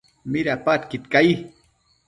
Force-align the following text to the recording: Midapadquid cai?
Midapadquid 0.35 1.05
cai? 1.13 1.29